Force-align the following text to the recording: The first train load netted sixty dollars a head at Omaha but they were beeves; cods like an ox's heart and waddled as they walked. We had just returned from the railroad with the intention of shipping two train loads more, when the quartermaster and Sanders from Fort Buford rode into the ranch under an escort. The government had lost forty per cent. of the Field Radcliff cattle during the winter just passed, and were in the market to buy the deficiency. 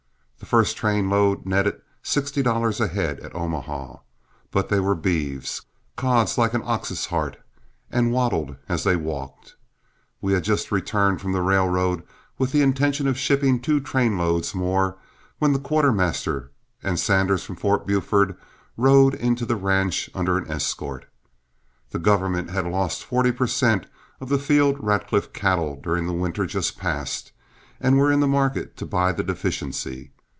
The 0.39 0.57
first 0.57 0.75
train 0.75 1.07
load 1.07 1.45
netted 1.45 1.81
sixty 2.01 2.41
dollars 2.41 2.81
a 2.81 2.87
head 2.87 3.19
at 3.19 3.35
Omaha 3.35 3.97
but 4.49 4.67
they 4.69 4.79
were 4.79 4.95
beeves; 4.95 5.61
cods 5.95 6.35
like 6.35 6.55
an 6.55 6.63
ox's 6.65 7.05
heart 7.05 7.37
and 7.91 8.11
waddled 8.11 8.55
as 8.67 8.83
they 8.83 8.95
walked. 8.95 9.55
We 10.19 10.33
had 10.33 10.43
just 10.43 10.71
returned 10.71 11.21
from 11.21 11.31
the 11.31 11.43
railroad 11.43 12.01
with 12.39 12.51
the 12.51 12.63
intention 12.63 13.07
of 13.07 13.19
shipping 13.19 13.59
two 13.61 13.79
train 13.79 14.17
loads 14.17 14.55
more, 14.55 14.97
when 15.37 15.53
the 15.53 15.59
quartermaster 15.59 16.51
and 16.81 16.99
Sanders 16.99 17.43
from 17.43 17.55
Fort 17.55 17.85
Buford 17.85 18.35
rode 18.75 19.13
into 19.13 19.45
the 19.45 19.55
ranch 19.55 20.09
under 20.15 20.39
an 20.39 20.51
escort. 20.51 21.05
The 21.91 21.99
government 21.99 22.49
had 22.49 22.65
lost 22.65 23.05
forty 23.05 23.31
per 23.31 23.47
cent. 23.47 23.85
of 24.19 24.27
the 24.27 24.39
Field 24.39 24.77
Radcliff 24.79 25.33
cattle 25.33 25.79
during 25.81 26.07
the 26.07 26.13
winter 26.13 26.47
just 26.47 26.79
passed, 26.79 27.31
and 27.79 27.97
were 27.97 28.11
in 28.11 28.21
the 28.21 28.27
market 28.27 28.75
to 28.77 28.87
buy 28.87 29.11
the 29.11 29.23
deficiency. 29.23 30.11